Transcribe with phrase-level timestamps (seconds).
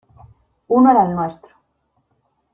[0.67, 1.53] uno era el nuestro.